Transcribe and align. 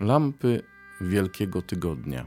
Lampy 0.00 0.62
Wielkiego 1.00 1.62
Tygodnia. 1.62 2.24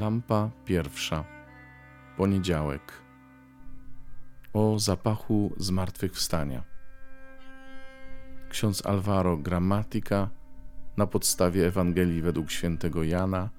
Lampa 0.00 0.50
pierwsza. 0.64 1.24
Poniedziałek. 2.16 2.92
O 4.52 4.78
zapachu 4.78 5.52
zmartwychwstania. 5.56 6.62
Ksiądz 8.50 8.86
Alvaro 8.86 9.36
Grammatica 9.36 10.30
na 10.96 11.06
podstawie 11.06 11.66
Ewangelii 11.66 12.22
według 12.22 12.50
świętego 12.50 13.04
Jana, 13.04 13.50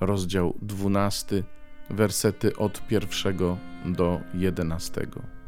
rozdział 0.00 0.54
12, 0.62 1.42
wersety 1.90 2.56
od 2.56 2.86
pierwszego 2.86 3.56
do 3.84 4.20
jedenastego. 4.34 5.39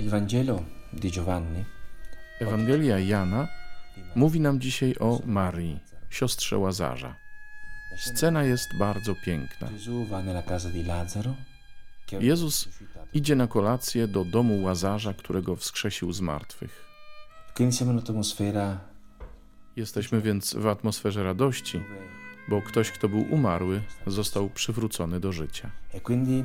Il 0.00 0.08
Vangelo 0.10 0.64
di 0.92 1.10
Giovanni 1.10 1.64
Ewangelia 2.40 2.98
Jana 2.98 3.48
mówi 4.14 4.40
nam 4.40 4.60
dzisiaj 4.60 4.94
o 5.00 5.20
Marii, 5.26 5.80
siostrze 6.10 6.58
Łazarza. 6.58 7.16
Scena 7.96 8.44
jest 8.44 8.76
bardzo 8.78 9.14
piękna. 9.24 9.68
Jezus 12.20 12.68
idzie 13.12 13.36
na 13.36 13.46
kolację 13.46 14.08
do 14.08 14.24
domu 14.24 14.62
Łazarza, 14.62 15.14
którego 15.14 15.56
wskrzesił 15.56 16.12
z 16.12 16.20
martwych. 16.20 16.84
Jesteśmy 19.76 20.20
więc 20.20 20.54
w 20.54 20.66
atmosferze 20.66 21.24
radości, 21.24 21.80
bo 22.48 22.62
ktoś, 22.62 22.90
kto 22.90 23.08
był 23.08 23.24
umarły, 23.30 23.82
został 24.06 24.50
przywrócony 24.50 25.20
do 25.20 25.32
życia. 25.32 25.70
e 25.92 26.00
quindi 26.00 26.44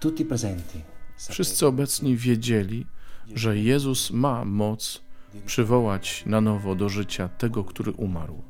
tutti 0.00 0.24
presenti 0.24 0.91
Wszyscy 1.30 1.66
obecni 1.66 2.16
wiedzieli, 2.16 2.86
że 3.34 3.58
Jezus 3.58 4.10
ma 4.10 4.44
moc 4.44 5.02
przywołać 5.46 6.22
na 6.26 6.40
nowo 6.40 6.74
do 6.74 6.88
życia 6.88 7.28
tego, 7.28 7.64
który 7.64 7.92
umarł. 7.92 8.42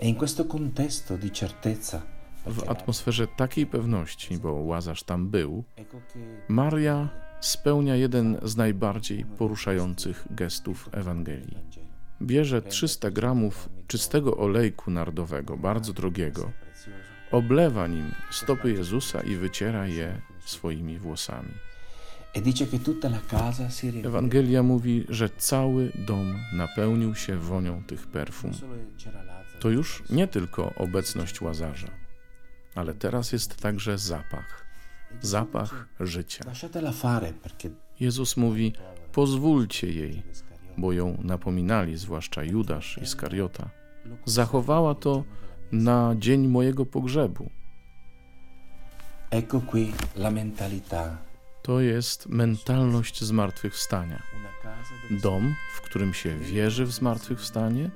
e 0.00 0.12
W 2.46 2.70
atmosferze 2.70 3.26
takiej 3.26 3.66
pewności, 3.66 4.38
bo 4.38 4.52
Łazarz 4.52 5.02
tam 5.02 5.28
był, 5.28 5.64
Maria 6.48 7.08
spełnia 7.40 7.96
jeden 7.96 8.38
z 8.42 8.56
najbardziej 8.56 9.24
poruszających 9.24 10.26
gestów 10.30 10.88
Ewangelii. 10.92 11.58
Bierze 12.22 12.62
300 12.62 13.10
gramów 13.10 13.68
czystego 13.86 14.36
olejku 14.36 14.90
nardowego, 14.90 15.56
bardzo 15.56 15.92
drogiego, 15.92 16.52
oblewa 17.30 17.86
nim 17.86 18.14
stopy 18.30 18.72
Jezusa 18.72 19.20
i 19.20 19.36
wyciera 19.36 19.86
je 19.86 20.20
swoimi 20.44 20.98
włosami. 20.98 21.67
Ewangelia 24.04 24.62
mówi, 24.62 25.04
że 25.08 25.30
cały 25.30 25.92
dom 26.06 26.34
napełnił 26.52 27.14
się 27.14 27.36
wonią 27.36 27.82
tych 27.84 28.06
perfum. 28.06 28.50
To 29.60 29.70
już 29.70 30.02
nie 30.10 30.28
tylko 30.28 30.74
obecność 30.74 31.40
łazarza, 31.40 31.88
ale 32.74 32.94
teraz 32.94 33.32
jest 33.32 33.56
także 33.56 33.98
zapach. 33.98 34.66
Zapach 35.20 35.88
życia. 36.00 36.44
Jezus 38.00 38.36
mówi: 38.36 38.72
Pozwólcie 39.12 39.92
jej, 39.92 40.22
bo 40.78 40.92
ją 40.92 41.18
napominali, 41.22 41.96
zwłaszcza 41.96 42.44
Judasz 42.44 42.98
i 43.02 43.06
Skariota. 43.06 43.70
Zachowała 44.24 44.94
to 44.94 45.24
na 45.72 46.14
dzień 46.18 46.48
mojego 46.48 46.86
pogrzebu. 46.86 47.50
ecco 49.30 49.60
qui 49.60 49.92
la 50.16 50.30
mentalità 50.30 51.27
To 51.68 51.80
jest 51.80 52.28
mentalność 52.28 53.24
zmartwychwstania. 53.24 54.22
Dom, 55.10 55.54
w 55.74 55.80
którym 55.80 56.14
się 56.14 56.38
wierzy 56.38 56.84
w 56.84 56.92
zmartwychwstanie 56.92 57.90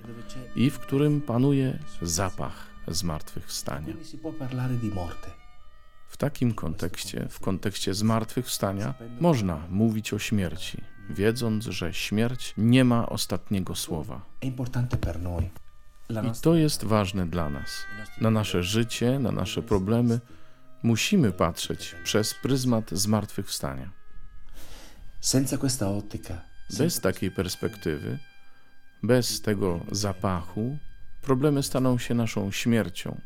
i 0.57 0.71
w 0.71 0.79
którym 0.79 1.21
panuje 1.21 1.79
zapach 2.03 2.67
zmartwychwstania. 2.89 3.95
W 6.09 6.17
takim 6.17 6.55
kontekście, 6.55 7.27
w 7.31 7.41
kontekście 7.41 7.95
zmartwychwstania, 7.95 8.95
można 9.21 9.67
mówić 9.71 10.13
o 10.13 10.19
śmierci, 10.19 10.81
wiedząc, 11.11 11.65
że 11.65 11.95
śmierć 11.95 12.55
nie 12.59 12.85
ma 12.85 13.09
ostatniego 13.09 13.75
słowa. 13.75 14.21
I 14.43 14.53
to 16.43 16.55
jest 16.55 16.85
ważne 16.85 17.27
dla 17.27 17.51
nas. 17.51 17.71
Na 18.21 18.31
nasze 18.31 18.63
życie, 18.63 19.19
na 19.19 19.33
nasze 19.33 19.63
problemy 19.63 20.21
musimy 20.83 21.33
patrzeć 21.33 21.97
przez 22.05 22.35
pryzmat 22.35 22.91
zmartwychwstania. 22.91 23.91
Bez 26.79 27.01
takiej 27.01 27.31
perspektywy, 27.31 28.19
bez 29.03 29.41
tego 29.41 29.81
zapachu, 29.93 30.79
problemy 31.23 31.63
staną 31.63 31.99
się 31.99 32.15
naszą 32.15 32.51
śmiercią. 32.51 33.21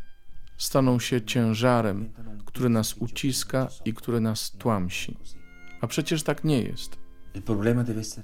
Staną 0.58 0.98
się 1.00 1.22
ciężarem, 1.22 2.12
który 2.44 2.68
nas 2.68 2.94
uciska 2.94 3.68
i 3.84 3.94
który 3.94 4.20
nas 4.20 4.50
tłamsi. 4.50 5.18
A 5.80 5.86
przecież 5.86 6.22
tak 6.22 6.44
nie 6.44 6.62
jest. 6.62 6.96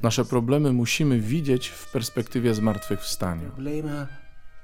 Nasze 0.03 0.25
problemy 0.25 0.73
musimy 0.73 1.21
widzieć 1.21 1.69
w 1.69 1.93
perspektywie 1.93 2.55
zmartwychwstania. 2.55 3.51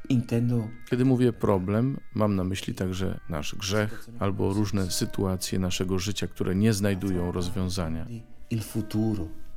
Problema 0.02 0.08
intendo 0.08 0.68
Kiedy 0.90 1.04
mówię 1.04 1.32
problem, 1.32 2.00
mam 2.14 2.36
na 2.36 2.44
myśli 2.44 2.74
także 2.74 3.20
nasz 3.28 3.54
grzech 3.54 4.06
albo 4.18 4.52
różne 4.52 4.90
sytuacje 4.90 5.58
naszego 5.58 5.98
życia, 5.98 6.26
które 6.26 6.54
nie 6.54 6.72
znajdują 6.72 7.32
rozwiązania. 7.32 8.06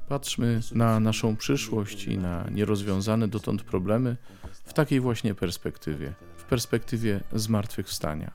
Patrzmy 0.07 0.59
na 0.71 0.99
naszą 0.99 1.35
przyszłość 1.35 2.07
i 2.07 2.17
na 2.17 2.45
nierozwiązane 2.51 3.27
dotąd 3.27 3.63
problemy 3.63 4.17
w 4.65 4.73
takiej 4.73 4.99
właśnie 4.99 5.35
perspektywie, 5.35 6.13
w 6.37 6.43
perspektywie 6.43 7.21
zmartwychwstania. 7.33 8.31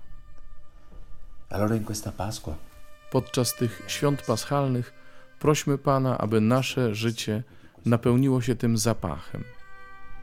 Podczas 3.11 3.55
tych 3.55 3.83
świąt 3.87 4.23
paschalnych 4.23 4.93
prośmy 5.39 5.79
Pana, 5.79 6.19
aby 6.19 6.41
nasze 6.41 6.95
życie 6.95 7.43
napełniło 7.87 8.41
się 8.41 8.57
tym 8.57 8.79
zapachem. 8.79 9.45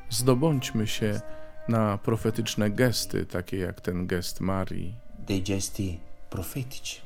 Zdobądźmy 0.10 0.88
się 0.88 1.22
na 1.68 1.98
profetyczne 1.98 2.70
gesty, 2.70 3.26
takie 3.26 3.58
jak 3.58 3.82
ten 3.82 4.08
gest 4.08 4.40
Marii. 4.42 4.96
dei 5.20 5.42
gesti 5.42 6.00
profetici 6.30 7.02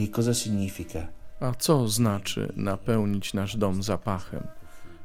e 0.00 0.08
cosa 0.08 0.34
significa 0.34 1.08
A 1.40 1.54
co 1.54 1.88
znaczy 1.88 2.52
napełnić 2.56 3.34
nasz 3.34 3.56
dom 3.56 3.82
zapachem? 3.82 4.46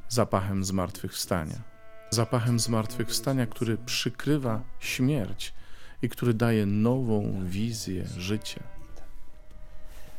Zapachem 0.09 0.63
zmartwychwstania. 0.63 1.61
Zapachem 2.09 2.59
zmartwychwstania, 2.59 3.45
który 3.45 3.77
przykrywa 3.77 4.61
śmierć 4.79 5.53
i 6.01 6.09
który 6.09 6.33
daje 6.33 6.65
nową 6.65 7.41
wizję 7.44 8.05
życia. 8.17 8.63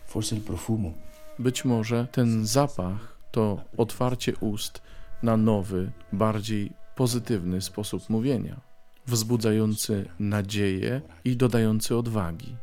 forse 0.07 0.37
il 0.37 0.43
profumo 0.43 0.93
Być 1.39 1.65
może 1.65 2.07
ten 2.13 2.47
zapach 2.47 3.19
to 3.31 3.61
otwarcie 3.77 4.37
ust 4.37 4.83
na 5.23 5.37
nowy, 5.37 5.91
bardziej 6.13 6.73
pozytywny 6.99 7.61
sposób 7.63 8.11
mówienia, 8.11 8.61
wzbudzający 9.07 10.09
nadzieję 10.19 11.01
i 11.25 11.37
dodający 11.37 11.97
odwagi. 11.97 12.57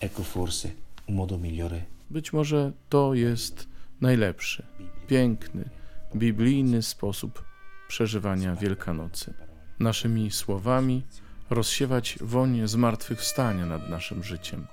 ecco 0.00 0.22
forse 0.22 0.68
un 1.06 1.14
modo 1.14 1.38
migliore 1.38 1.82
Być 2.10 2.32
może 2.32 2.72
to 2.88 3.14
jest 3.14 3.68
najlepszy, 4.00 4.62
piękny, 5.08 5.70
biblijny 6.16 6.82
sposób 6.82 7.44
przeżywania 7.88 8.54
Wielkanocy. 8.54 9.34
Naszymi 9.80 10.30
słowami 10.30 11.02
rozsiewać 11.50 12.18
woń 12.20 12.68
zmartwychwstania 12.68 13.66
nad 13.66 13.88
naszym 13.88 14.24
życiem, 14.24 14.66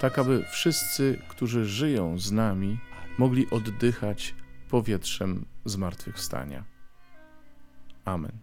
tak 0.00 0.18
aby 0.18 0.44
wszyscy, 0.52 1.18
którzy 1.28 1.64
żyją 1.64 2.18
z 2.18 2.32
nami, 2.32 2.78
mogli 3.18 3.50
oddychać 3.50 4.34
powietrzem 4.70 5.44
zmartwychwstania. 5.64 6.73
Amen. 8.06 8.40